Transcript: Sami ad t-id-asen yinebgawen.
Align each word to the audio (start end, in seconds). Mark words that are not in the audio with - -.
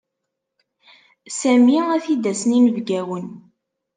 Sami 1.39 1.77
ad 1.95 2.01
t-id-asen 2.05 2.55
yinebgawen. 2.55 3.25